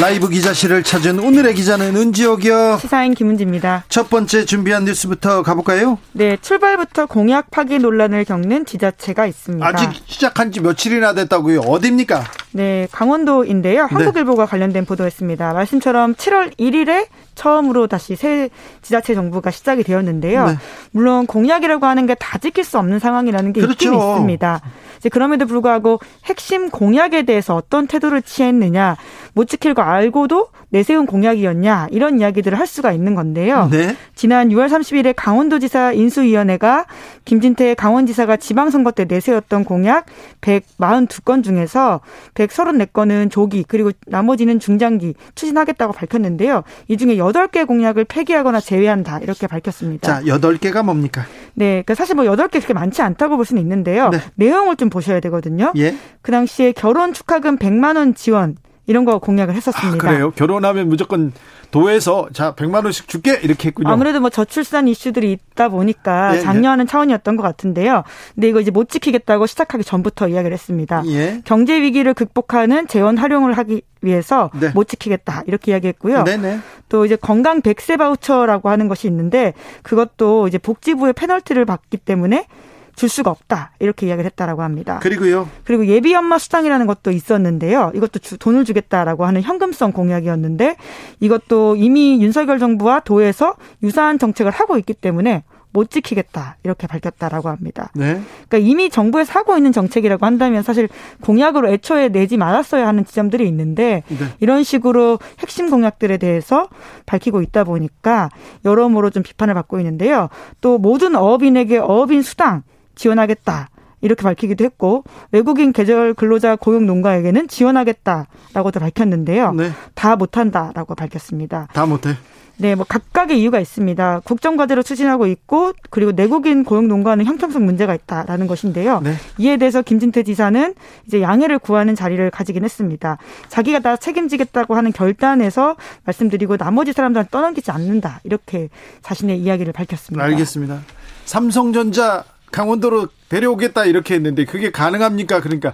[0.00, 2.78] 라이브 기자실을 찾은 오늘의 기자는 은지옥이요.
[2.80, 3.84] 시사인 김은지입니다.
[3.90, 5.98] 첫 번째 준비한 뉴스부터 가볼까요?
[6.12, 9.66] 네, 출발부터 공약 파기 논란을 겪는 지자체가 있습니다.
[9.66, 11.60] 아직 시작한 지 며칠이나 됐다고요.
[11.60, 12.24] 어딥니까?
[12.52, 13.86] 네, 강원도인데요.
[13.86, 13.94] 네.
[13.94, 14.50] 한국일보가 네.
[14.50, 15.52] 관련된 보도였습니다.
[15.52, 18.50] 말씀처럼 7월 1일에 처음으로 다시 새
[18.82, 20.46] 지자체 정부가 시작이 되었는데요.
[20.46, 20.54] 네.
[20.92, 23.72] 물론 공약이라고 하는 게 다 지킬 수 없는 상황이라는 게 그렇죠.
[23.86, 24.60] 있긴 있습니다.
[24.98, 28.96] 이제 그럼에도 불구하고 핵심 공약에 대해서 어떤 태도를 취했느냐,
[29.32, 33.68] 못 지킬 거 알고도 내세운 공약이었냐 이런 이야기들을 할 수가 있는 건데요.
[33.70, 33.96] 네.
[34.14, 36.84] 지난 6월 30일에 강원도지사 인수위원회가
[37.24, 40.04] 김진태 강원지사가 지방선거 때 내세웠던 공약
[40.42, 42.00] 142건 중에서
[42.46, 46.62] 134건은 조기 그리고 나머지는 중장기 추진하겠다고 밝혔는데요.
[46.88, 50.20] 이 중에 8개 공약을 폐기하거나 제외한다 이렇게 밝혔습니다.
[50.20, 51.24] 자, 8개가 뭡니까?
[51.54, 54.10] 네, 그러니까 사실 뭐 8개 그렇게 많지 않다고 볼 수는 있는데요.
[54.10, 54.18] 네.
[54.34, 55.72] 내용을 좀 보셔야 되거든요.
[55.76, 55.94] 예.
[56.22, 58.56] 그 당시에 결혼 축하금 100만 원 지원
[58.90, 60.08] 이런 거 공약을 했었습니다.
[60.08, 60.32] 아, 그래요?
[60.32, 61.32] 결혼하면 무조건
[61.70, 63.88] 도에서 자 100만 원씩 줄게 이렇게 했군요.
[63.88, 66.88] 아무래도 뭐 저출산 이슈들이 있다 보니까 예, 장려하는 예.
[66.88, 68.02] 차원이었던 것 같은데요.
[68.34, 71.04] 근데 이거 이제 못 지키겠다고 시작하기 전부터 이야기를 했습니다.
[71.06, 71.40] 예.
[71.44, 74.70] 경제 위기를 극복하는 재원 활용을 하기 위해서 네.
[74.74, 76.24] 못 지키겠다 이렇게 이야기했고요.
[76.24, 76.58] 네네.
[76.88, 82.48] 또 이제 건강 백세 바우처라고 하는 것이 있는데 그것도 이제 복지부의 페널티를 받기 때문에
[82.96, 84.98] 줄 수가 없다 이렇게 이야기를 했다라고 합니다.
[85.00, 85.48] 그리고요.
[85.64, 87.92] 그리고 예비 연마 수당이라는 것도 있었는데요.
[87.94, 90.76] 이것도 주, 돈을 주겠다라고 하는 현금성 공약이었는데
[91.20, 97.90] 이것도 이미 윤석열 정부와 도에서 유사한 정책을 하고 있기 때문에 못 지키겠다 이렇게 밝혔다라고 합니다.
[97.94, 98.20] 네.
[98.48, 100.88] 그러니까 이미 정부에서 하고 있는 정책이라고 한다면 사실
[101.20, 104.16] 공약으로 애초에 내지 말았어야 하는 지점들이 있는데 네.
[104.40, 106.68] 이런 식으로 핵심 공약들에 대해서
[107.06, 108.30] 밝히고 있다 보니까
[108.64, 110.28] 여러모로 좀 비판을 받고 있는데요.
[110.60, 112.62] 또 모든 어업인에게 어업인 수당
[113.00, 113.70] 지원하겠다.
[114.02, 119.52] 이렇게 밝히기도 했고 외국인 계절 근로자 고용 농가에게는 지원하겠다라고도 밝혔는데요.
[119.52, 119.72] 네.
[119.94, 121.68] 다 못한다라고 밝혔습니다.
[121.72, 122.16] 다 못해.
[122.56, 124.20] 네, 뭐 각각의 이유가 있습니다.
[124.24, 129.00] 국정과제로 추진하고 있고 그리고 내국인 고용 농가는 형평성 문제가 있다라는 것인데요.
[129.00, 129.14] 네.
[129.38, 130.74] 이에 대해서 김진태 지사는
[131.06, 133.16] 이제 양해를 구하는 자리를 가지긴 했습니다.
[133.48, 138.68] 자기가 다 책임지겠다고 하는 결단에서 말씀드리고 나머지 사람들은 떠넘기지 않는다 이렇게
[139.00, 140.22] 자신의 이야기를 밝혔습니다.
[140.22, 140.80] 알겠습니다.
[141.24, 145.40] 삼성전자 강원도로 데려오겠다 이렇게 했는데 그게 가능합니까?
[145.40, 145.72] 그러니까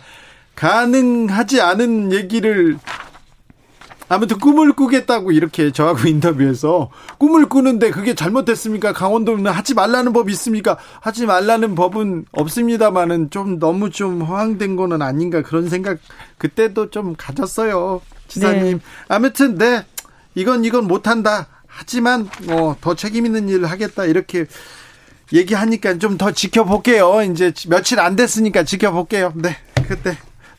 [0.55, 2.79] 가능하지 않은 얘기를
[4.09, 8.93] 아무튼 꿈을 꾸겠다고 이렇게 저하고 인터뷰해서 꿈을 꾸는데 그게 잘못됐습니까?
[8.93, 10.79] 강원도는 하지 말라는 법이 있습니까?
[11.01, 15.99] 하지 말라는 법은 없습니다만은 좀 너무 좀 허황된 거는 아닌가 그런 생각
[16.39, 18.01] 그때도 좀 가졌어요.
[18.29, 18.79] 지사님.
[18.79, 18.85] 네.
[19.09, 19.85] 아무튼 네.
[20.35, 21.49] 이건 이건 못 한다.
[21.67, 24.47] 하지만 뭐더 책임 있는 일을 하겠다 이렇게
[25.33, 27.23] 얘기하니까 좀 더 지켜볼게요.
[27.23, 29.33] 이제 며칠 안 됐으니까 지켜볼게요.
[29.37, 29.57] 네,
[29.89, 30.17] 그때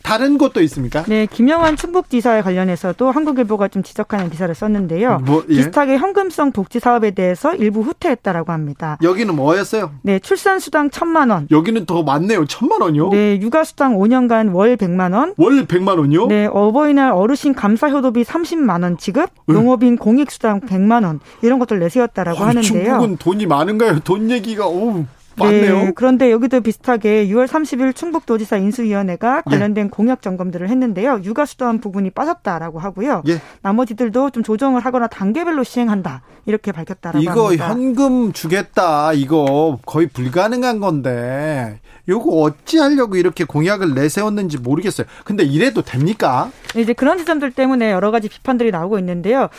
[0.08, 1.04] 다른 곳도 있습니까?
[1.04, 5.20] 네, 김영환 충북지사에 관련해서도 한국일보가 좀 지적하는 기사를 썼는데요.
[5.26, 5.56] 뭐, 예?
[5.56, 8.98] 비슷하게 현금성 복지 사업에 대해서 일부 후퇴했다라고 합니다.
[9.04, 9.92] 여기는 뭐였어요?
[10.04, 11.50] 네, 출산 수당 천만 원.
[11.52, 12.46] 여기는 더 많네요.
[12.46, 13.10] 천만 원이요?
[13.10, 15.34] 네, 육아 수당 5년간 월 100만 원.
[15.36, 16.28] 월 100만 원이요?
[16.28, 19.54] 네, 어버이날 어르신 감사 효도비 30만 원 지급, 네.
[19.54, 22.64] 농업인 공익 수당 100만 원 이런 것들 내세웠다라고 아, 하는데요.
[22.64, 24.00] 중국은 돈이 많은가요?
[24.06, 25.06] 돈 얘기가 오.
[25.38, 25.74] 맞네요.
[25.78, 29.50] 네, 그런데 여기도 비슷하게 6월 30일 충북도지사 인수위원회가 예.
[29.50, 29.90] 관련된 예.
[29.90, 31.22] 공약 점검들을 했는데요.
[31.24, 33.24] 육아 수도한 부분이 빠졌다라고 하고요.
[33.28, 33.42] 예.
[33.62, 37.66] 나머지들도 좀 조정을 하거나 단계별로 시행한다 이렇게 밝혔다라고 이거 합니다.
[37.66, 45.08] 이거 현금 주겠다 이거 거의 불가능한 건데 요거 어찌 하려고 이렇게 공약을 내세웠는지 모르겠어요.
[45.24, 46.52] 근데 이래도 됩니까?
[46.76, 49.50] 이제 그런 지점들 때문에 여러 가지 비판들이 나오고 있는데요.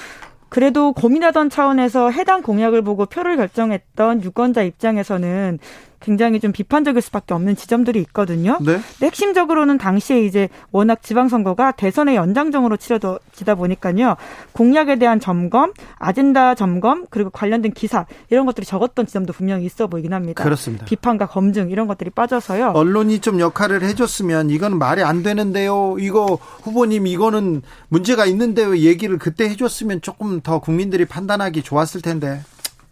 [0.49, 5.59] 그래도 고민하던 차원에서 해당 공약을 보고 표를 결정했던 유권자 입장에서는
[6.00, 8.59] 굉장히 좀 비판적일 수밖에 없는 지점들이 있거든요.
[8.61, 8.81] 네.
[9.03, 14.17] 핵심적으로는 당시에 이제 워낙 지방선거가 대선의 연장정으로 치러지다 보니까요.
[14.53, 20.12] 공약에 대한 점검, 아젠다 점검, 그리고 관련된 기사 이런 것들이 적었던 지점도 분명히 있어 보이긴
[20.12, 20.45] 합니다.
[20.45, 20.85] 그렇습니다.
[20.85, 22.73] 비판과 검증 이런 것들이 빠져서요.
[22.75, 25.97] 언론이 좀 역할을 해줬으면 이건 말이 안 되는데요.
[25.99, 28.77] 이거 후보님 이거는 문제가 있는데요.
[28.79, 32.41] 얘기를 그때 해줬으면 조금 더 국민들이 판단하기 좋았을 텐데.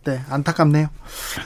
[0.07, 0.87] 네, 안타깝네요.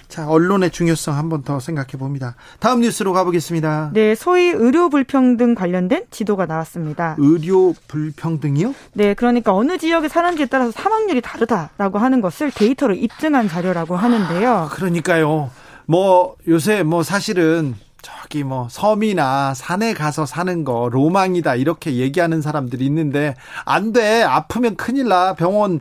[0.08, 2.34] 자, 언론의 중요성 한 번 더 생각해 봅니다.
[2.58, 3.92] 다음 뉴스로 가보겠습니다.
[3.94, 7.14] 네, 소위 의료 불평등 관련된 지도가 나왔습니다.
[7.18, 8.74] 의료 불평등이요?
[8.92, 14.50] 네, 그러니까 어느 지역에 사는지에 따라서 사망률이 다르다라고 하는 것을 데이터로 입증한 자료라고 하는데요.
[14.52, 15.50] 아, 그러니까요.
[15.86, 22.84] 뭐 요새 뭐 사실은 저기 뭐 섬이나 산에 가서 사는 거 로망이다 이렇게 얘기하는 사람들이
[22.86, 23.34] 있는데
[23.64, 24.22] 안 돼.
[24.22, 25.34] 아프면 큰일 나.
[25.34, 25.80] 병원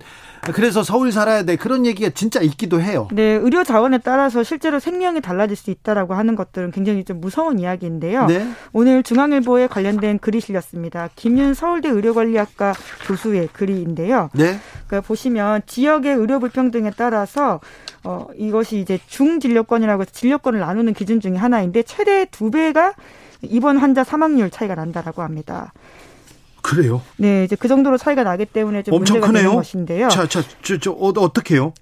[0.54, 1.56] 그래서 서울 살아야 돼.
[1.56, 3.08] 그런 얘기가 진짜 있기도 해요.
[3.12, 8.26] 네, 의료 자원에 따라서 실제로 생명이 달라질 수 있다라고 하는 것들은 굉장히 좀 무서운 이야기인데요.
[8.26, 8.48] 네.
[8.74, 11.10] 오늘 중앙일보에 관련된 글이 실렸습니다.
[11.16, 12.74] 김윤 서울대 의료관리학과
[13.08, 14.30] 교수의 글인데요.
[14.34, 14.60] 네.
[14.88, 17.60] 그러니까 보시면 지역의 의료 불평등에 따라서
[18.04, 22.94] 어 이것이 이제 중진료권이라고 해서 진료권을 나누는 기준 중에 하나인데 최대 두 배가
[23.42, 25.72] 입원 환자 사망률 차이가 난다라고 합니다.
[26.62, 27.02] 그래요?
[27.18, 29.44] 네, 이제 그 정도로 차이가 나기 때문에 좀 엄청 문제가 크네요.
[29.44, 30.08] 되는 것인데요.
[30.10, 31.74] 자, 자, 저, 저 어, 어떻게요?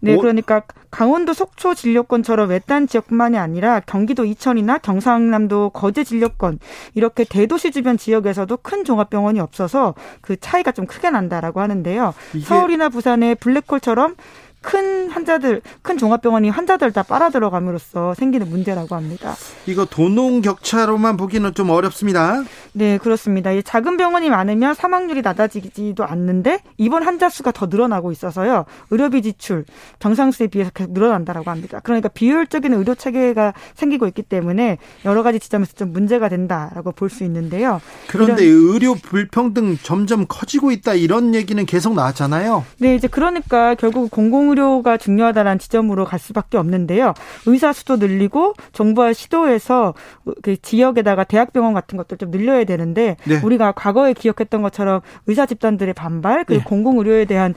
[0.00, 0.18] 네, 어?
[0.18, 6.58] 그러니까 강원도 속초 진료권처럼 외딴 지역뿐만이 아니라 경기도 이천이나 경상남도 거제 진료권
[6.94, 12.12] 이렇게 대도시 주변 지역에서도 큰 종합병원이 없어서 그 차이가 좀 크게 난다라고 하는데요.
[12.44, 14.16] 서울이나 부산의 블랙홀처럼
[14.64, 19.34] 큰 환자들, 큰 종합병원이 환자들 다 빨아 들어감으로써 생기는 문제라고 합니다.
[19.66, 22.42] 이거 도농 격차로만 보기는 좀 어렵습니다.
[22.72, 23.50] 네, 그렇습니다.
[23.62, 28.64] 작은 병원이 많으면 사망률이 낮아지지도 않는데 입원 환자 수가 더 늘어나고 있어서요.
[28.90, 29.64] 의료비 지출
[29.98, 31.80] 정상수에 비해서 계속 늘어난다라고 합니다.
[31.84, 37.22] 그러니까 비효율적인 의료 체계가 생기고 있기 때문에 여러 가지 지점에서 좀 문제가 된다라고 볼 수
[37.24, 37.80] 있는데요.
[38.08, 42.64] 그런데 의료 불평등 점점 커지고 있다 이런 얘기는 계속 나왔잖아요.
[42.78, 47.14] 네, 이제 그러니까 결국 공공 의료가 중요하다는 지점으로 갈 수밖에 없는데요.
[47.46, 49.94] 의사 수도 늘리고 정부와 시도해서
[50.42, 53.40] 그 지역에다가 대학병원 같은 것들 좀 늘려야 되는데 네.
[53.42, 56.68] 우리가 과거에 기억했던 것처럼 의사 집단들의 반발 그리고 네.
[56.68, 57.54] 공공 의료에 대한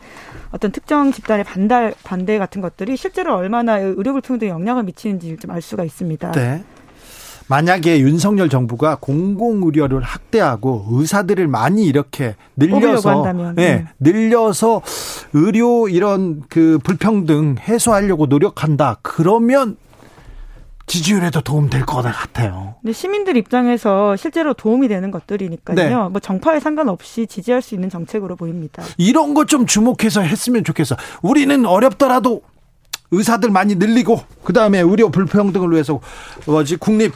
[0.52, 5.62] 어떤 특정 집단의 반달 반대 같은 것들이 실제로 얼마나 의료 불평등에 영향을 미치는지 좀 알
[5.62, 6.32] 수가 있습니다.
[6.34, 6.64] 네.
[7.50, 13.86] 만약에 윤석열 정부가 공공의료를 확대하고 의사들을 많이 이렇게 늘려서 네, 네.
[14.00, 14.82] 늘려서
[15.34, 18.98] 의료 이런 그 불평등 해소하려고 노력한다.
[19.02, 19.78] 그러면
[20.88, 22.76] 지지율에도 도움 될 것 같아요.
[22.82, 25.76] 근데 시민들 입장에서 실제로 도움이 되는 것들이니까요.
[25.76, 25.90] 네.
[26.10, 28.84] 뭐 정파에 상관없이 지지할 수 있는 정책으로 보입니다.
[28.98, 30.96] 이런 것 좀 주목해서 했으면 좋겠어.
[31.22, 32.42] 우리는 어렵더라도
[33.12, 36.00] 의사들 많이 늘리고 그다음에 의료 불평등을 위해서
[36.46, 37.14] 뭐지 국립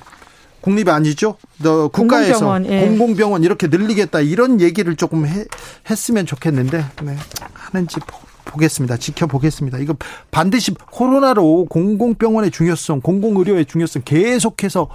[0.62, 1.38] 국립 아니죠?
[1.58, 2.88] 너 국가에서 공공병원, 예.
[2.88, 5.46] 공공병원 이렇게 늘리겠다 이런 얘기를 조금 해,
[5.90, 7.16] 했으면 좋겠는데 네.
[7.54, 8.00] 하는지
[8.46, 9.78] 보, 겠습니다 지켜보겠습니다.
[9.80, 9.96] 이거
[10.30, 14.90] 반드시 코로나로 공공병원의 중요성, 공공의료의 중요성 계속해서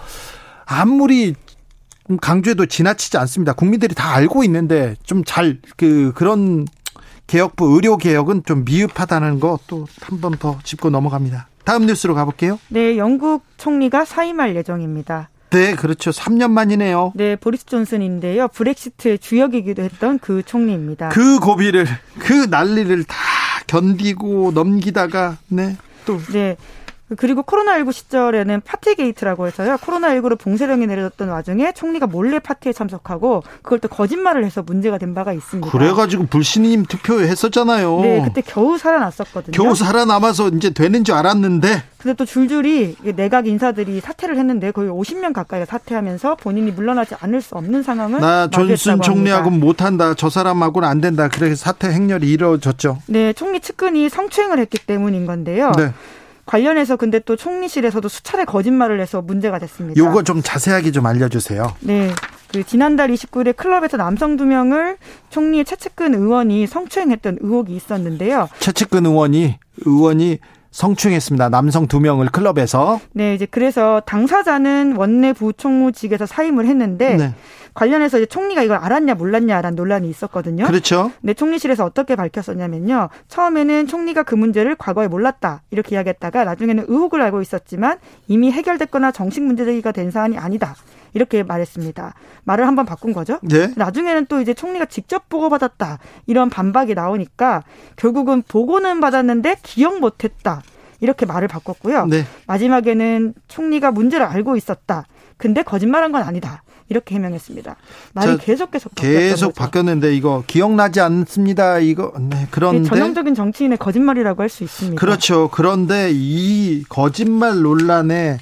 [0.66, 1.34] 아무리
[2.20, 3.52] 강조해도 지나치지 않습니다.
[3.54, 6.66] 국민들이 다 알고 있는데 좀 잘 그 그런
[7.26, 11.48] 개혁부 의료 개혁은 좀 미흡하다는 거 또 한 번 더 짚고 넘어갑니다.
[11.64, 12.60] 다음 뉴스로 가볼게요.
[12.68, 15.30] 네, 영국 총리가 사임할 예정입니다.
[15.56, 16.10] 네, 그렇죠.
[16.10, 17.12] 3년 만이네요.
[17.14, 18.48] 네, 보리스 존슨인데요.
[18.48, 21.08] 브렉시트의 주역이기도 했던 그 총리입니다.
[21.08, 21.86] 그 고비를,
[22.18, 23.16] 그 난리를 다
[23.66, 26.20] 견디고 넘기다가, 네, 또.
[26.30, 26.58] 네.
[27.16, 29.76] 그리고 코로나19 시절에는 파티 게이트라고 해서요.
[29.76, 35.32] 코로나19로 봉쇄령이 내려졌던 와중에 총리가 몰래 파티에 참석하고 그걸 또 거짓말을 해서 문제가 된 바가
[35.32, 35.70] 있습니다.
[35.70, 38.00] 그래가지고 불신임 투표 했었잖아요.
[38.00, 39.52] 네, 그때 겨우 살아났었거든요.
[39.52, 41.84] 겨우 살아남아서 이제 되는 줄 알았는데.
[41.98, 47.54] 근데 또 줄줄이 내각 인사들이 사퇴를 했는데 거의 50명 가까이가 사퇴하면서 본인이 물러나지 않을 수
[47.54, 50.14] 없는 상황을 나 존슨 총리하고는 못한다.
[50.14, 51.28] 저 사람하고는 안 된다.
[51.28, 52.98] 그래서 사퇴 행렬이 이루어졌죠.
[53.06, 55.72] 네, 총리 측근이 성추행을 했기 때문인 건데요.
[55.76, 55.92] 네.
[56.46, 60.00] 관련해서 근데 또 총리실에서도 수차례 거짓말을 해서 문제가 됐습니다.
[60.00, 61.74] 요거 좀 자세하게 좀 알려주세요.
[61.80, 62.12] 네.
[62.52, 64.96] 그 지난달 29일에 클럽에서 남성 두 명을
[65.30, 68.48] 총리의 최측근 의원이 성추행했던 의혹이 있었는데요.
[68.60, 70.38] 최측근 의원이 의원이
[70.76, 71.48] 성추행했습니다.
[71.48, 73.00] 남성 두 명을 클럽에서.
[73.12, 77.34] 네, 이제 그래서 당사자는 원내 부총무직에서 사임을 했는데 네.
[77.72, 80.66] 관련해서 이제 총리가 이걸 알았냐 몰랐냐라는 논란이 있었거든요.
[80.66, 81.12] 그렇죠.
[81.22, 83.08] 네, 총리실에서 어떻게 밝혔었냐면요.
[83.28, 89.42] 처음에는 총리가 그 문제를 과거에 몰랐다 이렇게 이야기했다가 나중에는 의혹을 알고 있었지만 이미 해결됐거나 정식
[89.44, 90.74] 문제제기가 된 사안이 아니다.
[91.16, 92.12] 이렇게 말했습니다.
[92.44, 93.38] 말을 한번 바꾼 거죠.
[93.42, 93.72] 네.
[93.74, 95.98] 나중에는 또 이제 총리가 직접 보고받았다.
[96.26, 97.62] 이런 반박이 나오니까
[97.96, 100.62] 결국은 보고는 받았는데 기억 못했다.
[101.00, 102.04] 이렇게 말을 바꿨고요.
[102.06, 102.26] 네.
[102.46, 105.06] 마지막에는 총리가 문제를 알고 있었다.
[105.38, 106.62] 근데 거짓말한 건 아니다.
[106.90, 107.76] 이렇게 해명했습니다.
[108.12, 111.78] 말이 계속 계속 계속 바뀌었는데 이거 기억나지 않습니다.
[111.78, 115.00] 이거 네, 그런데 전형적인 정치인의 거짓말이라고 할 수 있습니다.
[115.00, 115.48] 그렇죠.
[115.50, 118.38] 그런데 이 거짓말 논란에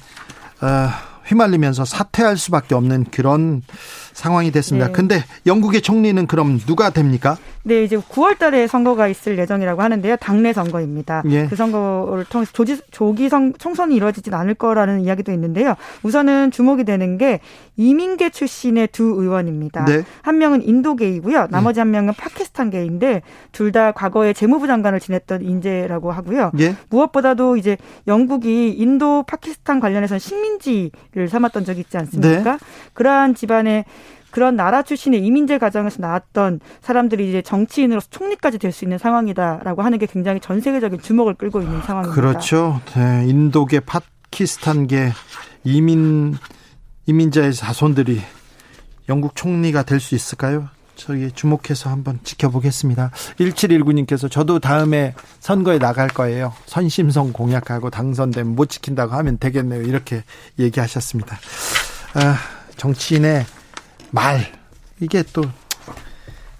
[0.61, 3.61] 어, 휘말리면서 사퇴할 수밖에 없는 그런
[4.15, 4.87] 상황이 됐습니다.
[4.87, 4.93] 네.
[4.93, 7.37] 근데 영국의 총리는 그럼 누가 됩니까?
[7.63, 10.15] 네, 이제 9월 달에 선거가 있을 예정이라고 하는데요.
[10.17, 11.23] 당내 선거입니다.
[11.29, 11.47] 예.
[11.47, 15.75] 그 선거를 통해서 조지, 조기 선, 총선이 이루어지진 않을 거라는 이야기도 있는데요.
[16.03, 17.41] 우선은 주목이 되는 게
[17.75, 19.85] 이민계 출신의 두 의원입니다.
[19.85, 20.03] 네.
[20.21, 21.47] 한 명은 인도계이고요.
[21.49, 21.81] 나머지 예.
[21.81, 26.51] 한 명은 파키스탄계인데 둘 다 과거에 재무부 장관을 지냈던 인재라고 하고요.
[26.59, 26.75] 예.
[26.89, 27.75] 무엇보다도 이제
[28.07, 32.51] 영국이 인도 파키스탄 관련해서 식민지를 삼았던 적이 있지 않습니까?
[32.53, 32.57] 네.
[32.93, 33.83] 그러한 집안의
[34.35, 39.97] 그런 나라 출신의 이민재 가정에서 나왔던 사람들이 이제 정치인으로서 총리까지 될 수 있는 상황이다라고 하는
[39.97, 42.13] 게 굉장히 전 세계적인 주목을 끌고 있는 상황입니다.
[42.13, 42.81] 그렇죠.
[42.93, 45.13] 네, 인도계, 파키스탄계
[45.63, 46.35] 이민
[47.05, 48.19] 이민자의 자손들이
[49.07, 50.67] 영국 총리가 될 수 있을까요?
[50.95, 53.11] 저희 주목해서 한번 지켜보겠습니다.
[53.39, 56.51] 1719님께서 저도 다음에 선거에 나갈 거예요.
[56.65, 59.81] 선심성 공약하고 당선되면 못 지킨다고 하면 되겠네요.
[59.83, 60.25] 이렇게
[60.59, 61.37] 얘기하셨습니다.
[62.15, 62.37] 아,
[62.75, 63.45] 정치인의
[64.15, 64.39] 말
[65.01, 65.43] 이게 또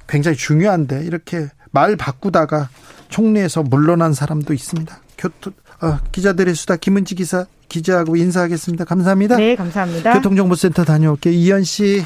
[0.08, 2.70] 굉장히 중요한데 이렇게 말 바꾸다가
[3.08, 5.00] 총리에서 물러난 사람도 있습니다.
[5.18, 8.84] 교토 어, 기자들의 수다 김은지 기사 기자하고 인사하겠습니다.
[8.86, 9.38] 감사합니다.
[9.38, 10.14] 네, 감사합니다.
[10.14, 11.34] 교통정보센터 다녀올게요.
[11.34, 12.06] 이현 씨.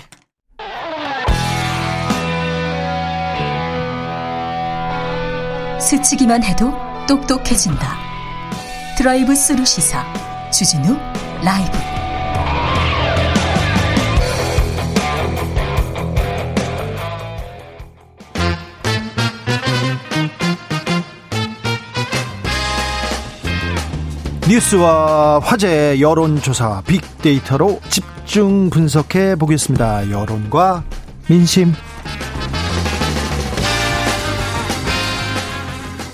[5.82, 6.72] 스치기만 해도
[7.08, 7.98] 똑똑해진다.
[8.98, 10.06] 드라이브 스루 시사
[10.52, 10.96] 주진우
[11.44, 11.99] 라이브.
[24.50, 30.10] 뉴스와 화제 여론조사 빅데이터로 집중 분석해 보겠습니다.
[30.10, 30.84] 여론과
[31.30, 31.72] 민심.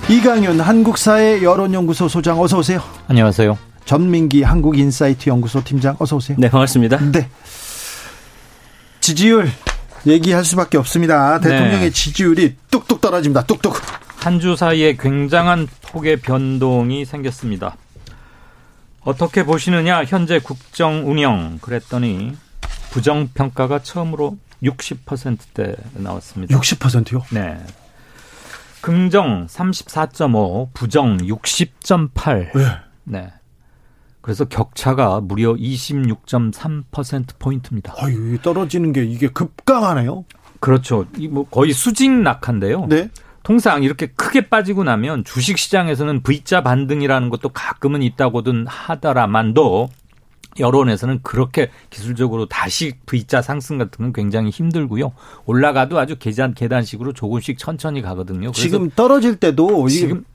[0.10, 2.82] 이강윤 한국사회 여론연구소 소장 어서 오세요.
[3.08, 3.58] 안녕하세요.
[3.86, 6.36] 전민기 한국인사이트 연구소 팀장 어서 오세요.
[6.38, 6.98] 네, 반갑습니다.
[7.14, 7.30] 네.
[9.00, 9.50] 지지율
[10.06, 11.40] 얘기할 수밖에 없습니다.
[11.40, 11.90] 대통령의 네.
[11.90, 13.44] 지지율이 뚝뚝 떨어집니다.
[13.46, 13.80] 뚝뚝.
[14.20, 17.78] 한 주 사이에 굉장한 폭의 변동이 생겼습니다.
[19.06, 22.36] 어떻게 보시느냐 현재 국정 운영 그랬더니
[22.92, 26.58] 부정 평가가 처음으로 60%대 나왔습니다.
[26.58, 27.22] 60%요?
[27.32, 27.58] 네.
[28.82, 32.52] 긍정 34.5, 부정 60.8.
[32.56, 32.66] 네.
[33.04, 33.34] 네.
[34.22, 37.94] 그래서 격차가 무려 26.3% 포인트입니다.
[37.98, 40.26] 아유, 떨어지는 게 이게 급강하네요.
[40.60, 41.06] 그렇죠.
[41.18, 42.88] 이 뭐 거의 수직 낙한데요.
[42.88, 43.10] 네.
[43.46, 49.90] 통상 이렇게 크게 빠지고 나면 주식 시장에서는 V자 반등이라는 것도 가끔은 있다고든 하더라만도
[50.60, 55.14] 여론에서는 그렇게 기술적으로 다시 V자 상승 같은 건 굉장히 힘들고요.
[55.46, 58.52] 올라가도 아주 계단 계단식으로 조금씩 천천히 가거든요.
[58.52, 60.26] 지금 떨어질 때도 지금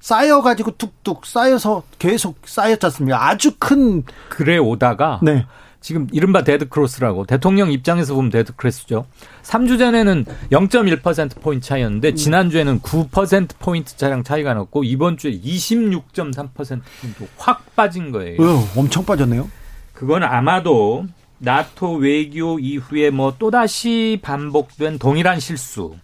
[0.00, 3.28] 쌓여가지고 뚝뚝 쌓여서 계속 쌓였지 않습니까?
[3.28, 5.46] 아주 큰 그래 오다가 네.
[5.82, 9.04] 지금 이른바 데드크로스라고 대통령 입장에서 보면 데드크로스죠.
[9.42, 18.40] 3주 전에는 0.1%포인트 차이였는데 지난주에는 9%포인트 차량 차이가 났고 이번 주에 26.3%포인트 확 빠진 거예요.
[18.40, 19.50] 어, 엄청 빠졌네요.
[19.92, 21.04] 그건 아마도
[21.38, 25.96] 나토 외교 이후에 뭐 또다시 반복된 동일한 실수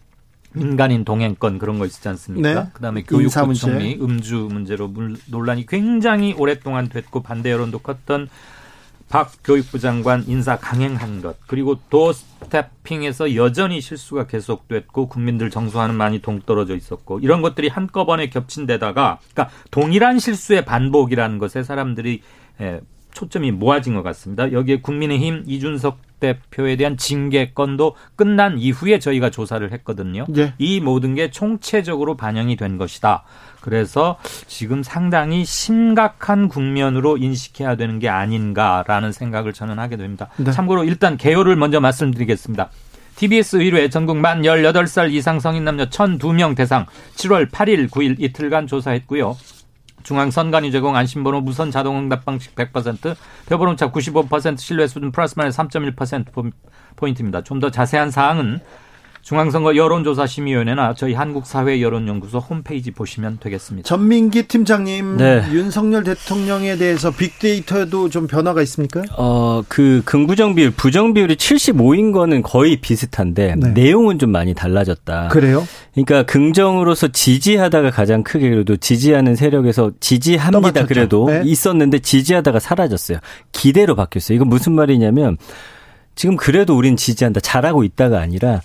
[0.52, 2.54] 민간인 동행권 그런 거 있지 않습니까?
[2.64, 2.70] 네.
[2.72, 4.92] 그다음에 교육부 총리 음주 문제로
[5.26, 8.28] 논란이 굉장히 오랫동안 됐고 반대 여론도 컸던
[9.08, 16.76] 박 교육부 장관 인사 강행한 것 그리고 도스태핑에서 여전히 실수가 계속됐고 국민들 정서와는 많이 동떨어져
[16.76, 22.22] 있었고 이런 것들이 한꺼번에 겹친 데다가 그러니까 동일한 실수의 반복이라는 것에 사람들이
[22.60, 22.80] 에,
[23.18, 24.52] 초점이 모아진 것 같습니다.
[24.52, 30.24] 여기에 국민의힘 이준석 대표에 대한 징계 건도 끝난 이후에 저희가 조사를 했거든요.
[30.28, 30.52] 네.
[30.58, 33.24] 이 모든 게 총체적으로 반영이 된 것이다.
[33.60, 40.28] 그래서 지금 상당히 심각한 국면으로 인식해야 되는 게 아닌가라는 생각을 저는 하게 됩니다.
[40.36, 40.52] 네.
[40.52, 42.70] 참고로 일단 개요를 먼저 말씀드리겠습니다.
[43.16, 49.36] TBS 의뢰 전국 만 18살 이상 성인 남녀 1,002명 대상 7월 8일, 9일 이틀간 조사했고요.
[50.02, 56.52] 중앙선관위 제공 안심번호 무선 자동응답 방식 100%, 표본오차 95% 신뢰 수준 플러스 마이너스 3.1%
[56.96, 57.42] 포인트입니다.
[57.42, 58.60] 좀 더 자세한 사항은
[59.28, 63.86] 중앙선거 여론조사심의위원회나 저희 한국사회여론연구소 홈페이지 보시면 되겠습니다.
[63.86, 65.44] 전민기 팀장님, 네.
[65.52, 69.02] 윤석열 대통령에 대해서 빅데이터에도 좀 변화가 있습니까?
[69.18, 73.68] 어, 그 긍부정 비율, 부정 비율이 75인 거는 거의 비슷한데 네.
[73.72, 75.28] 내용은 좀 많이 달라졌다.
[75.28, 75.68] 그래요?
[75.92, 80.86] 그러니까 긍정으로서 지지하다가 가장 크게 그래도 지지하는 세력에서 지지합니다.
[80.86, 81.42] 그래도 네.
[81.44, 83.18] 있었는데 지지하다가 사라졌어요.
[83.52, 84.36] 기대로 바뀌었어요.
[84.36, 85.36] 이거 무슨 말이냐면
[86.14, 87.40] 지금 그래도 우린 지지한다.
[87.40, 88.62] 잘하고 있다가 아니라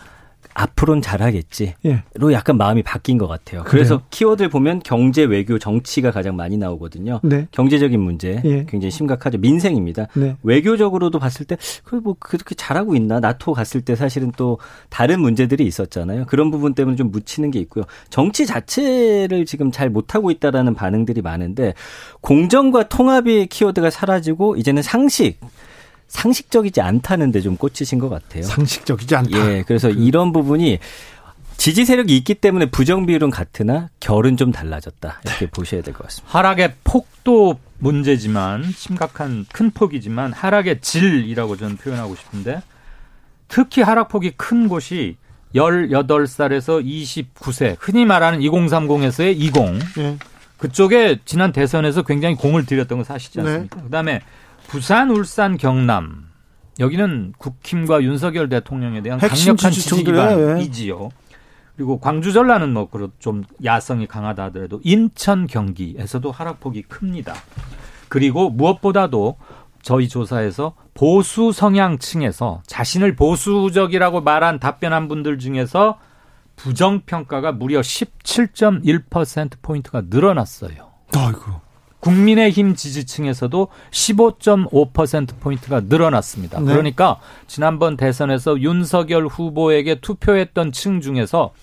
[0.53, 2.03] 앞으로는 잘하겠지로 예.
[2.31, 3.63] 약간 마음이 바뀐 것 같아요.
[3.65, 4.07] 그래서 그래요?
[4.10, 7.19] 키워드를 보면 경제, 외교, 정치가 가장 많이 나오거든요.
[7.24, 7.48] 네.
[7.51, 8.65] 경제적인 문제 예.
[8.67, 9.38] 굉장히 심각하죠.
[9.39, 10.07] 민생입니다.
[10.15, 10.36] 네.
[10.43, 13.19] 외교적으로도 봤을 때 그뭐 그렇게 잘하고 있나?
[13.19, 16.25] 나토 갔을 때 사실은 또 다른 문제들이 있었잖아요.
[16.25, 17.83] 그런 부분 때문에 좀 묻히는 게 있고요.
[18.10, 21.74] 정치 자체를 지금 잘 못하고 있다라는 반응들이 많은데
[22.22, 25.39] 공정과 통합의 키워드가 사라지고 이제는 상식
[26.07, 28.43] 상식적이지 않다는데 좀 꽂히신 것 같아요.
[28.43, 29.51] 상식적이지 않다.
[29.51, 29.95] 예, 그래서 그...
[29.98, 30.79] 이런 부분이
[31.57, 35.51] 지지 세력이 있기 때문에 부정 비율은 같으나 결은 좀 달라졌다 이렇게 네.
[35.51, 36.38] 보셔야 될 것 같습니다.
[36.38, 42.62] 하락의 폭도 문제지만 심각한 큰 폭이지만 하락의 질이라고 저는 표현하고 싶은데
[43.48, 45.17] 특히 하락폭이 큰 곳이
[45.55, 49.53] 18살에서 29세 흔히 말하는 2030에서의 20
[49.98, 50.17] 네.
[50.57, 53.75] 그쪽에 지난 대선에서 굉장히 공을 들였던 거 사실이지 않습니까?
[53.77, 53.83] 네.
[53.83, 54.22] 그다음에
[54.74, 56.30] 부산, 울산, 경남
[56.80, 61.10] 여기는 국힘과 윤석열 대통령에 대한 강력한 지지 기반이지요.
[61.75, 67.36] 그리고 광주 전라는 뭐좀 야성이 강하다 하더라도 인천 경기에서도 하락폭이 큽니다.
[68.10, 69.38] 그리고 무엇보다도
[69.84, 76.00] 저희 조사에서 보수 성향층에서 자신을 보수적이라고 말한 답변한 분들 중에서
[76.56, 80.94] 부정 평가가 무려 17.1%포인트가 늘어났어요.
[81.15, 81.62] 아이고.
[82.03, 86.60] 국민의힘 지지층에서도 15.5%포인트가 늘어났습니다.
[86.60, 86.65] 네.
[86.65, 91.53] 그러니까 지난번 대선에서 윤석열 후보에게 투표했던 층 중에서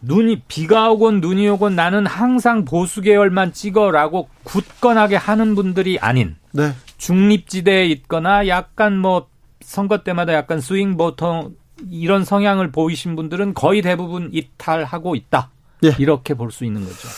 [0.00, 6.72] 눈이 비가 오건 눈이 오건 나는 항상 보수 계열만 찍어라고 굳건하게 하는 분들이 아닌 네.
[6.98, 9.28] 중립지대에 있거나 약간 뭐
[9.60, 11.54] 선거 때마다 약간 스윙 보통
[11.90, 15.50] 이런 성향을 보이신 분들은 거의 대부분 이탈하고 있다.
[15.80, 15.92] 네.
[15.98, 17.08] 이렇게 볼 수 있는 거죠.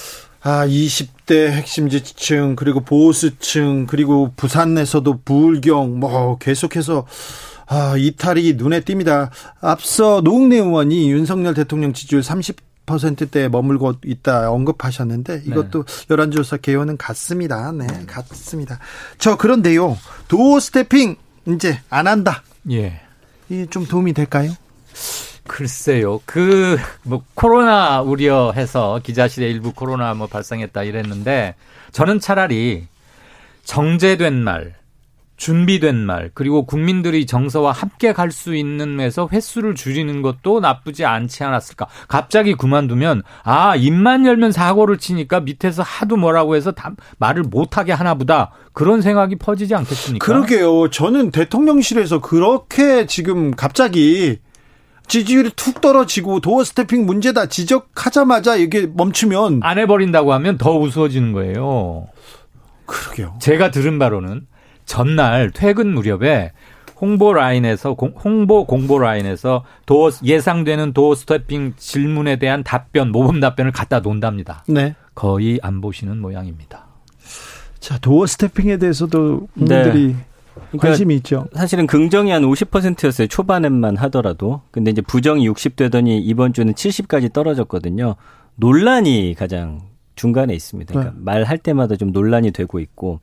[0.42, 7.06] 아, 20대 핵심 지지층, 그리고 보수층, 그리고 부산에서도 불경, 뭐, 계속해서,
[7.66, 9.30] 아, 이탈이 눈에 띕니다.
[9.60, 16.06] 앞서 노웅래 의원이 윤석열 대통령 지지율 30%대에 머물고 있다 언급하셨는데 이것도 네.
[16.10, 17.70] 여론조사 개요는 같습니다.
[17.70, 18.80] 네, 같습니다.
[19.18, 19.96] 저 그런데요.
[20.26, 21.14] 도어 스태핑
[21.46, 22.42] 이제 안 한다.
[22.72, 23.00] 예.
[23.48, 24.52] 이좀 도움이 될까요?
[25.50, 26.20] 글쎄요.
[26.26, 31.56] 그, 뭐, 코로나 우려해서 기자실에 일부 코로나 뭐 발생했다 이랬는데,
[31.90, 32.86] 저는 차라리
[33.64, 34.76] 정제된 말,
[35.38, 41.42] 준비된 말, 그리고 국민들이 정서와 함께 갈 수 있는 면에서 횟수를 줄이는 것도 나쁘지 않지
[41.42, 41.88] 않았을까.
[42.06, 48.14] 갑자기 그만두면, 아, 입만 열면 사고를 치니까 밑에서 하도 뭐라고 해서 다 말을 못하게 하나
[48.14, 48.52] 보다.
[48.72, 50.24] 그런 생각이 퍼지지 않겠습니까?
[50.24, 50.90] 그러게요.
[50.90, 54.38] 저는 대통령실에서 그렇게 지금 갑자기
[55.10, 62.06] 지지율이 툭 떨어지고 doorstepping 문제다 지적하자마자 이게 멈추면 안 해버린다고 하면 더 우스워지는 거예요.
[62.86, 63.34] 그러게요.
[63.40, 64.46] 제가 들은 바로는
[64.86, 66.52] 전날 퇴근 무렵에
[67.00, 74.64] 홍보 라인에서 홍보 공보 라인에서 door 예상되는 doorstepping 질문에 대한 답변 모범 답변을 갖다 놓는답니다.
[74.68, 74.94] 네.
[75.16, 76.86] 거의 안 보시는 모양입니다.
[77.80, 80.26] 자 도어 스태핑에 대해서도 국민들이 네.
[80.54, 81.46] 그러니까 관심이 있죠.
[81.54, 83.28] 사실은 긍정이 한 50%였어요.
[83.28, 84.62] 초반에만 하더라도.
[84.70, 88.16] 근데 이제 부정이 60 되더니 이번 주는 70까지 떨어졌거든요.
[88.56, 89.80] 논란이 가장
[90.14, 90.92] 중간에 있습니다.
[90.92, 91.20] 그러니까 네.
[91.24, 93.20] 말할 때마다 좀 논란이 되고 있고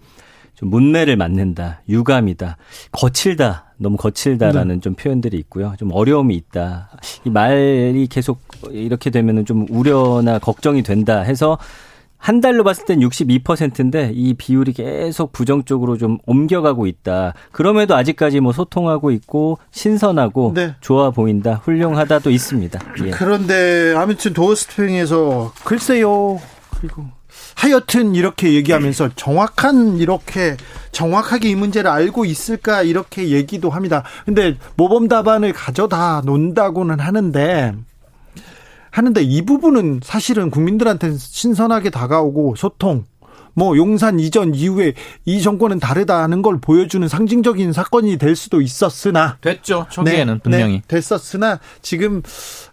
[0.56, 2.58] 좀 문매를 맞는다, 유감이다,
[2.92, 4.82] 거칠다, 너무 거칠다라는 네.
[4.82, 5.76] 좀 표현들이 있고요.
[5.78, 6.90] 좀 어려움이 있다.
[7.26, 11.60] 이 말이 계속 이렇게 되면은 좀 우려나 걱정이 된다 해서
[12.18, 17.34] 한 달로 봤을 땐 62%인데 이 비율이 계속 부정적으로 좀 옮겨가고 있다.
[17.52, 20.76] 그럼에도 아직까지 뭐 소통하고 있고 신선하고 네.
[20.82, 22.80] 좋아 보인다, 훌륭하다도 있습니다.
[23.06, 23.12] 예.
[23.12, 26.40] 그런데 아무튼 도어스프링에서 글쎄요.
[26.80, 27.06] 그리고
[27.56, 30.58] 하여튼 이렇게 얘기하면서 정확한 이렇게
[30.92, 34.04] 정확하게 이 문제를 알고 있을까 이렇게 얘기도 합니다.
[34.26, 37.74] 근데 모범 답안을 가져다 논다고는 하는데
[38.98, 43.06] 하는데 이 부분은 사실은 국민들한테 신선하게 다가오고 소통
[43.54, 44.94] 뭐 용산 이전 이후에
[45.26, 50.82] 이 정권은 다르다는 걸 보여주는 상징적인 사건이 될 수도 있었으나 됐죠 초기에는 네, 분명히 네,
[50.88, 52.22] 됐었으나 지금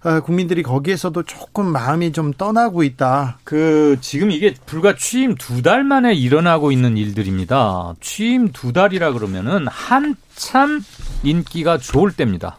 [0.02, 3.38] 아, 국민들이 거기에서도 조금 마음이 좀 떠나고 있다.
[3.44, 7.94] 그 지금 이게 불과 취임 두 달 만에 일어나고 있는 일들입니다.
[8.02, 10.82] 취임 두 달이라 그러면은 한참
[11.22, 12.58] 인기가 좋을 때입니다.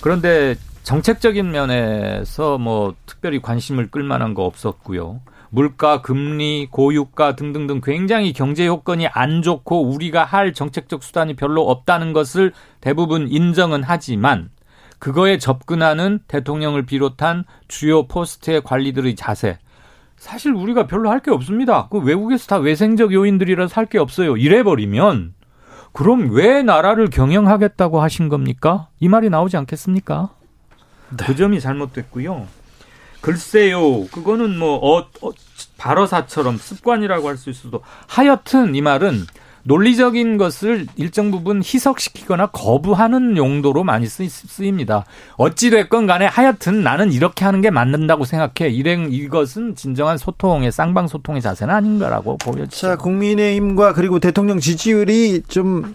[0.00, 0.54] 그런데
[0.88, 5.20] 정책적인 면에서 뭐 특별히 관심을 끌 만한 거 없었고요.
[5.50, 12.14] 물가, 금리, 고유가 등등등 굉장히 경제 요건이 안 좋고 우리가 할 정책적 수단이 별로 없다는
[12.14, 14.48] 것을 대부분 인정은 하지만
[14.98, 19.58] 그거에 접근하는 대통령을 비롯한 주요 포스트의 관리들의 자세.
[20.16, 21.88] 사실 우리가 별로 할 게 없습니다.
[21.90, 24.38] 그 외국에서 다 외생적 요인들이라서 할 게 없어요.
[24.38, 25.34] 이래버리면
[25.92, 28.88] 그럼 왜 나라를 경영하겠다고 하신 겁니까?
[29.00, 30.30] 이 말이 나오지 않겠습니까?
[31.16, 31.26] 네.
[31.26, 32.46] 그 점이 잘못됐고요.
[33.20, 35.30] 글쎄요, 그거는 뭐 어, 어
[35.76, 39.26] 발어사처럼 습관이라고 할 수 있어도 하여튼 이 말은
[39.64, 45.04] 논리적인 것을 일정 부분 희석시키거나 거부하는 용도로 많이 쓰입니다.
[45.36, 48.70] 어찌됐건 간에 하여튼 나는 이렇게 하는 게 맞는다고 생각해.
[48.70, 52.86] 일행 이것은 진정한 소통의 쌍방 소통의 자세는 아닌가라고 보여지죠.
[52.86, 55.94] 자, 국민의힘과 그리고 대통령 지지율이 좀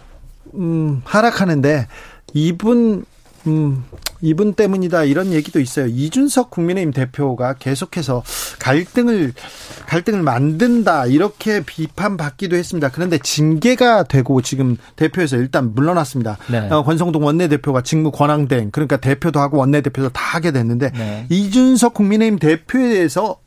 [0.53, 1.87] 음, 하락하는데
[2.35, 3.05] 이분
[3.47, 3.83] 음,
[4.21, 5.87] 이분 때문이다 이런 얘기도 있어요.
[5.87, 8.23] 이준석 국민의힘 대표가 계속해서
[8.59, 9.33] 갈등을
[9.85, 12.89] 갈등을 만든다 이렇게 비판받기도 했습니다.
[12.89, 16.37] 그런데 징계가 되고 지금 대표에서 일단 물러났습니다.
[16.49, 16.69] 네.
[16.69, 21.25] 어, 권성동 원내대표가 직무 권한대행 그러니까 대표도 하고 원내대표도 다 하게 됐는데 네.
[21.29, 23.37] 이준석 국민의힘 대표에 대해서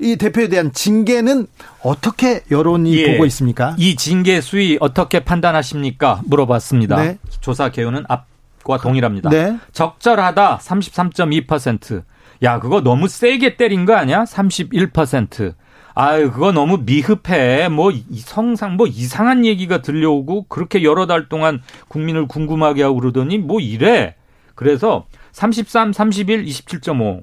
[0.00, 1.46] 이 대표에 대한 징계는
[1.82, 3.12] 어떻게 여론이 예.
[3.12, 3.76] 보고 있습니까?
[3.78, 6.22] 이 징계 수위 어떻게 판단하십니까?
[6.24, 6.96] 물어봤습니다.
[6.96, 7.18] 네.
[7.40, 8.29] 조사 개요는 앞
[8.64, 9.30] 과 동일합니다.
[9.30, 9.58] 네.
[9.72, 12.02] 적절하다 33.2%.
[12.42, 14.24] 야, 그거 너무 세게 때린 거 아니야?
[14.24, 15.54] 31%.
[15.94, 17.68] 아유, 그거 너무 미흡해.
[17.68, 23.60] 뭐 성상 뭐 이상한 얘기가 들려오고 그렇게 여러 달 동안 국민을 궁금하게 하고 그러더니 뭐
[23.60, 24.14] 이래.
[24.54, 27.22] 그래서 33, 31, 27.5.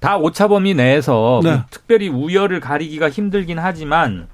[0.00, 1.52] 다 오차 범위 내에서 네.
[1.52, 4.28] 뭐 특별히 우열을 가리기가 힘들긴 하지만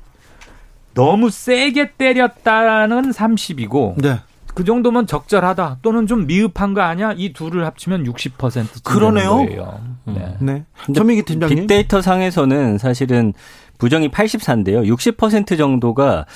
[0.95, 4.19] 너무 세게 때렸다는 30이고 네.
[4.55, 7.15] 그 정도면 적절하다 또는 좀 미흡한 거 아니야?
[7.17, 9.37] 이 둘을 합치면 60% 그러네요.
[9.37, 9.81] 거예요.
[10.09, 10.15] 음.
[10.15, 10.37] 네.
[10.41, 10.65] 네.
[10.95, 11.57] 전민기 팀장님.
[11.57, 13.33] 빅데이터 상에서는 사실은
[13.79, 14.87] 부정이 84인데요.
[14.87, 16.27] 60% 정도가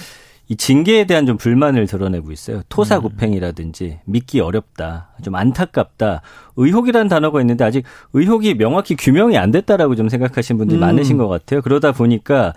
[0.48, 2.62] 이 징계에 대한 좀 불만을 드러내고 있어요.
[2.68, 6.20] 토사구팽이라든지 믿기 어렵다, 좀 안타깝다,
[6.56, 10.80] 의혹이라는 단어가 있는데 아직 의혹이 명확히 규명이 안 됐다라고 좀 생각하시는 분들이 음.
[10.80, 11.62] 많으신 것 같아요.
[11.62, 12.52] 그러다 보니까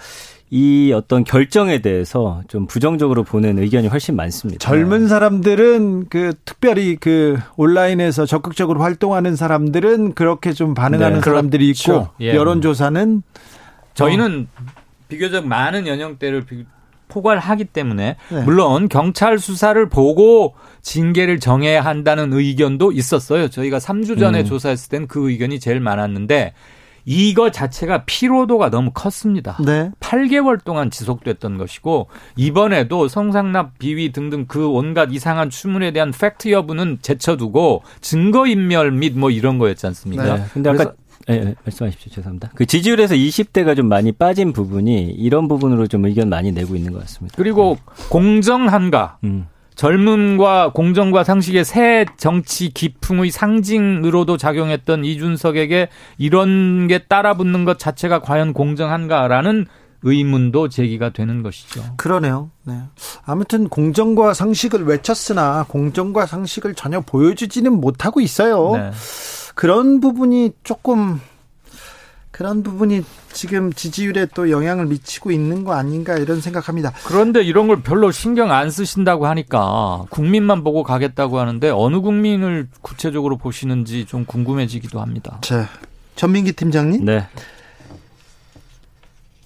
[0.49, 4.59] 이 어떤 결정에 대해서 좀 부정적으로 보는 의견이 훨씬 많습니다.
[4.59, 11.83] 젊은 사람들은 그 특별히 그 온라인에서 적극적으로 활동하는 사람들은 그렇게 좀 반응하는 네, 사람들이 있고
[11.83, 12.11] 그렇죠.
[12.21, 12.33] 예.
[12.33, 13.23] 여론조사는
[13.93, 14.63] 저희는 어.
[15.09, 16.45] 비교적 많은 연령대를
[17.09, 18.41] 포괄하기 때문에 네.
[18.43, 23.49] 물론 경찰 수사를 보고 징계를 정해야 한다는 의견도 있었어요.
[23.49, 24.45] 저희가 3주 전에 음.
[24.45, 26.53] 조사했을 땐 그 의견이 제일 많았는데
[27.09, 29.57] 이거 자체가 피로도가 너무 컸습니다.
[29.65, 29.91] 네.
[30.01, 36.99] 8개월 동안 지속됐던 것이고 이번에도 성상납 비위 등등 그 온갖 이상한 추문에 대한 팩트 여부는
[37.01, 40.35] 제쳐두고 증거 인멸 및 뭐 이런 거였지 않습니까?
[40.35, 40.43] 네.
[40.53, 40.93] 근데 아까
[41.27, 42.11] 네, 네, 말씀하십시오.
[42.11, 42.51] 죄송합니다.
[42.55, 46.99] 그 지지율에서 20대가 좀 많이 빠진 부분이 이런 부분으로 좀 의견 많이 내고 있는 것
[46.99, 47.35] 같습니다.
[47.37, 47.77] 그리고
[48.09, 49.19] 공정한가?
[49.23, 49.47] 음.
[49.77, 58.53] 젊음과 공정과 상식의 새 정치 기풍의 상징으로도 작용했던 이준석에게 이런 게 따라붙는 것 자체가 과연
[58.53, 59.67] 공정한가라는
[60.01, 61.83] 의문도 제기가 되는 것이죠.
[61.95, 62.49] 그러네요.
[62.63, 62.79] 네.
[63.23, 68.71] 아무튼 공정과 상식을 외쳤으나 공정과 상식을 전혀 보여주지는 못하고 있어요.
[68.75, 68.91] 네.
[69.53, 71.19] 그런 부분이 조금
[72.31, 76.93] 그런 부분이 지금 지지율에 또 영향을 미치고 있는 거 아닌가 이런 생각합니다.
[77.05, 83.37] 그런데 이런 걸 별로 신경 안 쓰신다고 하니까 국민만 보고 가겠다고 하는데 어느 국민을 구체적으로
[83.37, 85.39] 보시는지 좀 궁금해지기도 합니다.
[85.41, 85.67] 자,
[86.15, 87.05] 전민기 팀장님.
[87.05, 87.27] 네.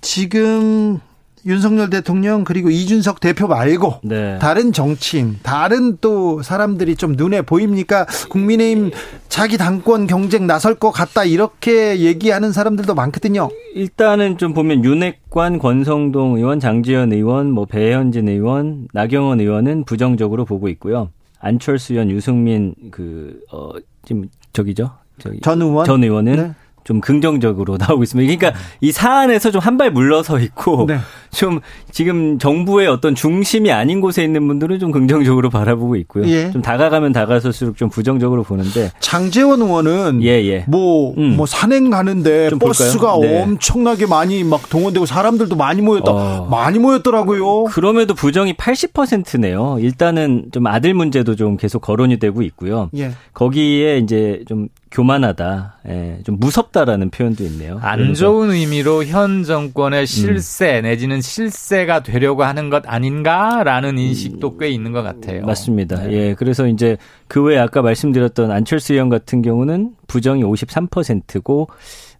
[0.01, 0.99] 지금
[1.45, 4.37] 윤석열 대통령 그리고 이준석 대표 말고 네.
[4.39, 8.05] 다른 정치인, 다른 또 사람들이 좀 눈에 보입니까?
[8.29, 8.91] 국민의힘
[9.29, 13.49] 자기 당권 경쟁 나설 것 같다 이렇게 얘기하는 사람들도 많거든요.
[13.73, 20.67] 일단은 좀 보면 윤핵관, 권성동 의원, 장지현 의원, 뭐 배현진 의원, 나경원 의원은 부정적으로 보고
[20.69, 21.09] 있고요.
[21.39, 23.73] 안철수 의원, 유승민 그 어
[24.03, 24.91] 지금 저기죠.
[25.19, 26.51] 저기 전 의원 전 의원은 네.
[26.83, 28.35] 좀 긍정적으로 나오고 있습니다.
[28.35, 30.97] 그러니까 이 사안에서 좀 한 발 물러서 있고 네.
[31.31, 31.59] 좀
[31.91, 36.27] 지금 정부의 어떤 중심이 아닌 곳에 있는 분들은 좀 긍정적으로 바라보고 있고요.
[36.27, 36.51] 예.
[36.51, 40.65] 좀 다가가면 다가설수록 좀 부정적으로 보는데 장재원 의원은 예, 예.
[40.67, 41.35] 뭐, 음.
[41.37, 43.41] 뭐 산행 가는데 버스가 네.
[43.41, 46.11] 엄청나게 많이 막 동원되고 사람들도 많이 모였다.
[46.11, 46.47] 어.
[46.49, 47.65] 많이 모였더라고요.
[47.65, 49.77] 그럼에도 부정이 80%네요.
[49.79, 52.89] 일단은 좀 아들 문제도 좀 계속 거론이 되고 있고요.
[52.97, 53.11] 예.
[53.33, 57.79] 거기에 이제 좀 교만하다, 예, 좀 무섭다라는 표현도 있네요.
[57.81, 60.83] 안 좋은 의미로 현 정권의 실세 음.
[60.83, 65.45] 내지는 실세가 되려고 하는 것 아닌가라는 인식도 꽤 있는 것 같아요.
[65.45, 66.03] 맞습니다.
[66.03, 66.11] 네.
[66.11, 66.97] 예, 그래서 이제
[67.29, 71.69] 그 외에 아까 말씀드렸던 안철수 의원 같은 경우는 부정이 53%고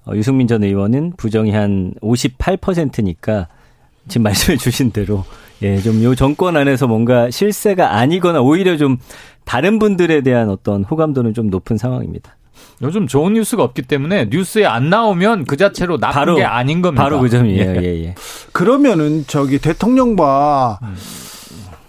[0.06, 3.48] 어, 유승민 전 의원은 부정이 한 58%니까
[4.08, 5.26] 지금 말씀해 주신 대로
[5.62, 8.98] 예, 좀 요 정권 안에서 뭔가 실세가 아니거나 오히려 좀
[9.44, 12.36] 다른 분들에 대한 어떤 호감도는 좀 높은 상황입니다.
[12.82, 17.04] 요즘 좋은 뉴스가 없기 때문에 뉴스에 안 나오면 그 자체로 나쁜 바로, 게 아닌 겁니다.
[17.04, 17.76] 바로 그 점이에요.
[17.76, 18.04] 예, 예.
[18.06, 18.16] 예.
[18.52, 20.96] 그러면은 저기 대통령과 음.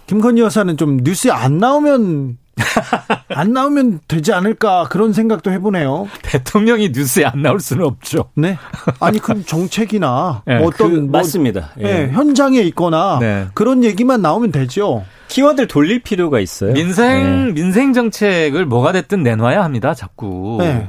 [0.05, 2.37] 김건희 여사는 좀 뉴스에 안 나오면
[3.29, 6.07] 안 나오면 되지 않을까 그런 생각도 해보네요.
[6.21, 8.25] 대통령이 뉴스에 안 나올 수는 없죠.
[8.35, 8.57] 네.
[8.99, 11.71] 아니 그럼 정책이나 네, 어떤 그, 뭐, 맞습니다.
[11.79, 11.83] 예.
[11.83, 13.47] 네, 현장에 있거나 네.
[13.53, 15.03] 그런 얘기만 나오면 되죠.
[15.29, 16.73] 키워드를 돌릴 필요가 있어요.
[16.73, 17.53] 민생 네.
[17.53, 19.93] 민생 정책을 뭐가 됐든 내놔야 합니다.
[19.93, 20.57] 자꾸.
[20.59, 20.87] 네.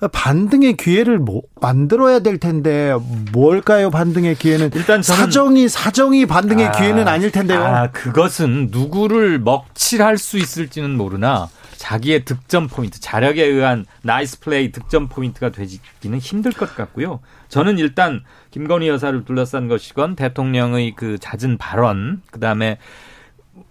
[0.00, 0.08] 네.
[0.08, 2.94] 반등의 기회를 뭐 만들어야 될 텐데
[3.32, 3.90] 뭘까요?
[3.90, 7.64] 반등의 기회는 일단 사정이 사정이 반등의 아, 기회는 아닐 텐데요.
[7.64, 15.08] 아, 그것은 누구를 먹칠할 수 있을지는 모르나 자기의 득점 포인트, 자력에 의한 nice play 득점
[15.08, 17.20] 포인트가 되기는 힘들 것 같고요.
[17.48, 18.22] 저는 일단
[18.52, 22.78] 김건희 여사를 둘러싼 것이건 대통령의 그 잦은 발언, 그다음에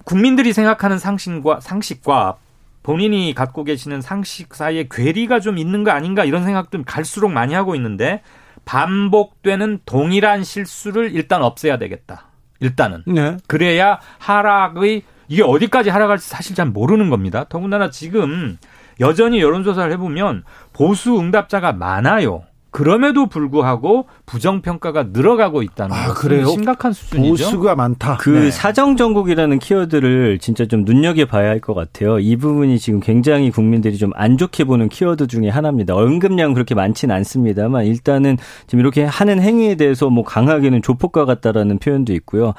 [0.03, 2.37] 국민들이 생각하는 상식과 상식과
[2.83, 7.75] 본인이 갖고 계시는 상식 사이에 괴리가 좀 있는 거 아닌가 이런 생각도 갈수록 많이 하고
[7.75, 8.21] 있는데
[8.65, 12.27] 반복되는 동일한 실수를 일단 없애야 되겠다.
[12.59, 13.03] 일단은.
[13.07, 13.37] 네.
[13.47, 17.45] 그래야 하락의 이게 어디까지 하락할지 사실 잘 모르는 겁니다.
[17.49, 18.57] 더군다나 지금
[18.99, 20.43] 여전히 여론조사를 해보면
[20.73, 22.43] 보수 응답자가 많아요.
[22.73, 26.47] 그럼에도 불구하고 부정평가가 늘어가고 있다는 아, 그래요?
[26.47, 27.45] 심각한 수준이죠.
[27.45, 28.17] 보수가 많다.
[28.17, 28.51] 그 네.
[28.51, 32.19] 사정정국이라는 키워드를 진짜 좀 눈여겨봐야 할 것 같아요.
[32.19, 35.95] 이 부분이 지금 굉장히 국민들이 좀 안 좋게 보는 키워드 중에 하나입니다.
[35.95, 42.11] 언급량 그렇게 많지는 않습니다만 일단은 지금 이렇게 하는 행위에 대해서 뭐 강하게는 조폭과 같다라는 표현도
[42.13, 42.53] 있고요.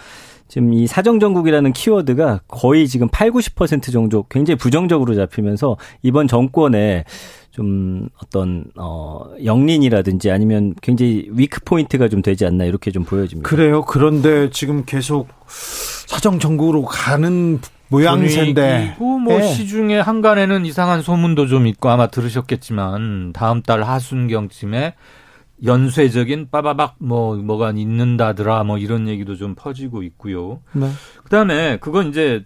[0.49, 7.05] 지금 이 사정정국이라는 키워드가 거의 지금 8, 90% 정도 굉장히 부정적으로 잡히면서 이번 정권에
[7.51, 13.49] 좀 어떤 어 역린이라든지 아니면 굉장히 weak point가 좀 되지 않나 이렇게 좀 보여집니다.
[13.49, 13.83] 그래요.
[13.83, 18.97] 그런데 지금 계속 사정 정국으로 가는 모양새인데.
[18.99, 19.47] 뭐 네.
[19.47, 24.95] 시중에 한간에는 이상한 소문도 좀 있고 아마 들으셨겠지만 다음 달 하순경쯤에
[25.63, 30.61] 연쇄적인 빠바박 뭐 뭐가 있는다더라 뭐 이런 얘기도 좀 퍼지고 있고요.
[30.73, 30.91] 네.
[31.25, 32.45] 그다음에 그건 이제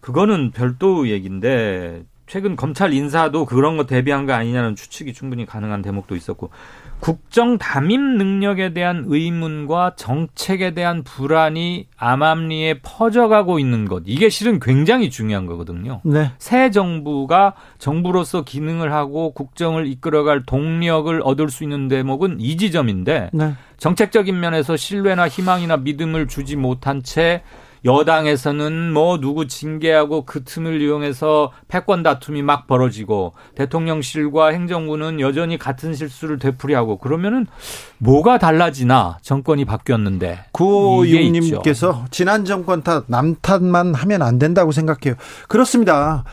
[0.00, 6.16] 그거는 별도 얘기인데 최근 검찰 인사도 그런 거 대비한 거 아니냐는 추측이 충분히 가능한 대목도
[6.16, 6.50] 있었고
[6.98, 15.08] 국정 담임 능력에 대한 의문과 정책에 대한 불안이 암암리에 퍼져가고 있는 것 이게 실은 굉장히
[15.08, 16.00] 중요한 거거든요.
[16.04, 16.32] 네.
[16.38, 23.54] 새 정부가 정부로서 기능을 하고 국정을 이끌어갈 동력을 얻을 수 있는 대목은 이 지점인데 네.
[23.78, 27.42] 정책적인 면에서 신뢰나 희망이나 믿음을 주지 못한 채
[27.86, 35.94] 여당에서는 뭐 누구 징계하고 그 틈을 이용해서 패권 다툼이 막 벌어지고 대통령실과 행정부는 여전히 같은
[35.94, 37.46] 실수를 되풀이하고 그러면은
[37.98, 45.14] 뭐가 달라지나 정권이 바뀌었는데 구육님께서 지난 정권 탓 남탓만 하면 안 된다고 생각해요.
[45.48, 46.24] 그렇습니다.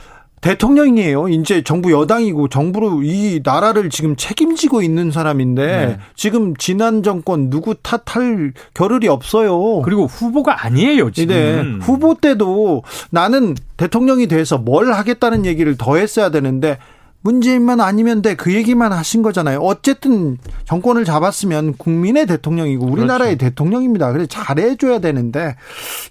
[0.43, 1.29] 대통령이에요.
[1.29, 5.97] 이제 정부 여당이고 정부로 이 나라를 지금 책임지고 있는 사람인데 네.
[6.15, 9.81] 지금 지난 정권 누구 탓할 겨를이 없어요.
[9.83, 11.35] 그리고 후보가 아니에요, 지금.
[11.35, 11.85] 네.
[11.85, 16.77] 후보 때도 나는 대통령이 돼서 뭘 하겠다는 얘기를 더 했어야 되는데
[17.21, 18.35] 문재인만 아니면 돼.
[18.35, 19.59] 그 얘기만 하신 거잖아요.
[19.59, 23.49] 어쨌든 정권을 잡았으면 국민의 대통령이고 우리나라의 그렇죠.
[23.49, 24.11] 대통령입니다.
[24.11, 25.55] 그래서 잘해줘야 되는데,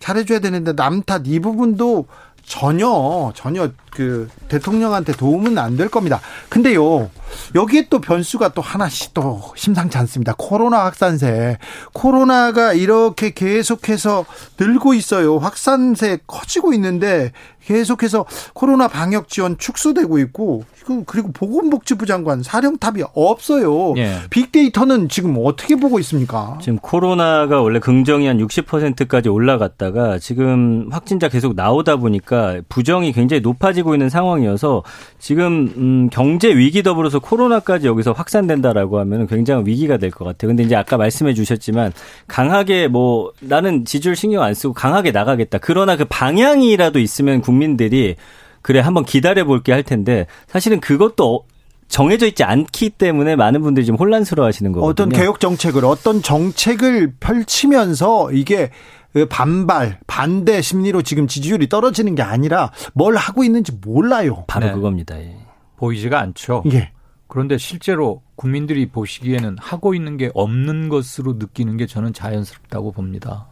[0.01, 2.07] 잘해줘야 되는데, 남탓 이 부분도
[2.45, 6.21] 전혀 전혀 그 대통령한테 도움은 안 될 겁니다.
[6.49, 7.11] 근데요.
[7.55, 10.35] 여기에 또 변수가 또 하나씩 또 심상치 않습니다.
[10.37, 11.59] 코로나 확산세.
[11.93, 14.27] 코로나가 이렇게 계속해서
[14.59, 15.39] 늘고 있어요.
[15.39, 17.33] 확산세 커지고 있는데
[17.67, 20.65] 계속해서 코로나 방역 지원 축소되고 있고
[21.07, 23.95] 그리고 보건복지부 장관 사령탑이 없어요.
[23.97, 24.17] 예.
[24.31, 26.59] 빅데이터는 지금 어떻게 보고 있습니까?
[26.61, 33.95] 지금 코로나가 원래 긍정이 한 60%까지 올라갔다가 지금 확진자 계속 나오다 보니까 부정이 굉장히 높아지고
[33.95, 34.83] 있는 상황이어서
[35.19, 40.49] 지금 음 경제 위기 더불어서 코로나까지 여기서 확산된다라고 하면 굉장히 위기가 될 것 같아요.
[40.49, 41.93] 근데 이제 아까 말씀해 주셨지만
[42.27, 45.59] 강하게 뭐 나는 지지율 신경 안 쓰고 강하게 나가겠다.
[45.59, 48.17] 그러나 그 방향이라도 있으면 국민들이
[48.63, 51.45] 그래 한번 기다려 볼게 할 텐데 사실은 그것도
[51.89, 54.91] 정해져 있지 않기 때문에 많은 분들이 좀 혼란스러워 하시는 거거든요.
[54.91, 58.71] 어떤 개혁 정책을 어떤 정책을 펼치면서 이게
[59.13, 64.45] 그 반발, 반대 심리로 지금 지지율이 떨어지는 게 아니라 뭘 하고 있는지 몰라요.
[64.47, 64.73] 바로 네.
[64.73, 65.19] 그겁니다.
[65.19, 65.37] 예.
[65.77, 66.63] 보이지가 않죠.
[66.73, 66.93] 예.
[67.27, 73.49] 그런데 실제로 국민들이 보시기에는 하고 있는 게 없는 것으로 느끼는 게 저는 자연스럽다고 봅니다.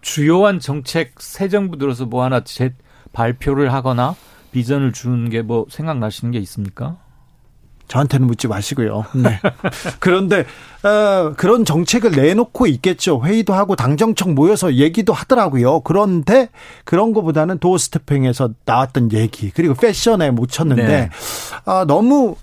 [0.00, 2.74] 주요한 정책 새 정부 들어서 뭐 하나 제
[3.12, 4.14] 발표를 하거나
[4.52, 6.96] 비전을 주는 게 뭐 생각나시는 게 있습니까?
[7.88, 9.04] 저한테는 묻지 마시고요.
[9.14, 9.38] 네.
[10.00, 10.46] 그런데
[10.82, 13.20] 어, 그런 정책을 내놓고 있겠죠.
[13.22, 15.80] 회의도 하고 당정청 모여서 얘기도 하더라고요.
[15.80, 16.48] 그런데
[16.84, 21.10] 그런 것보다는 도어 스태핑에서 나왔던 얘기 그리고 패션에 묻혔는데 네.
[21.66, 22.36] 아, 너무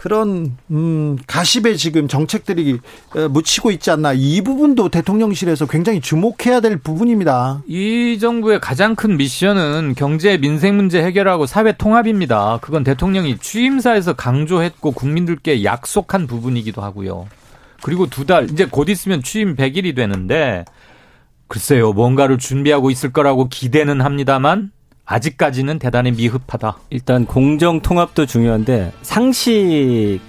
[0.00, 2.78] 그런 음, 가십에 지금 정책들이
[3.14, 7.62] 어, 묻히고 있지 않나 이 부분도 대통령실에서 굉장히 주목해야 될 부분입니다.
[7.66, 12.60] 이 정부의 가장 큰 미션은 경제 민생 문제 해결하고 사회 통합입니다.
[12.62, 17.28] 그건 대통령이 취임사에서 강조했고 국민들께 약속한 부분이기도 하고요.
[17.82, 20.64] 그리고 두 달 이제 곧 있으면 취임 100일이 되는데
[21.46, 24.70] 글쎄요 뭔가를 준비하고 있을 거라고 기대는 합니다만
[25.10, 26.78] 아직까지는 대단히 미흡하다.
[26.90, 30.20] 일단 공정 통합도 중요한데 상식 의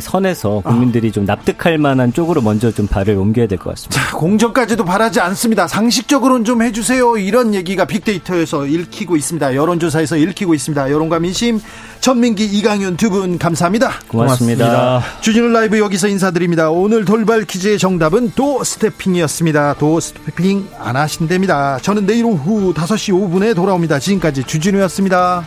[0.00, 4.00] 선에서 국민들이 좀 납득할 만한 쪽으로 먼저 좀 발을 옮겨야 될 것 같습니다.
[4.00, 5.66] 자, 공정까지도 바라지 않습니다.
[5.68, 7.16] 상식적으로는 좀 해주세요.
[7.18, 9.54] 이런 얘기가 빅데이터에서 읽히고 있습니다.
[9.54, 10.90] 여론조사에서 읽히고 있습니다.
[10.90, 11.60] 여론과 민심
[12.00, 13.92] 전민기 이강윤 두 분 감사합니다.
[14.08, 14.64] 고맙습니다.
[14.66, 15.20] 고맙습니다.
[15.20, 16.70] 주진우 라이브 여기서 인사드립니다.
[16.70, 19.74] 오늘 돌발 퀴즈의 정답은 도 스태핑이었습니다.
[19.74, 21.78] 도 스태핑 안 하신답니다.
[21.82, 23.98] 저는 내일 오후 5시 5분에 돌아옵니다.
[23.98, 25.44] 지금까지 주진우였습니다.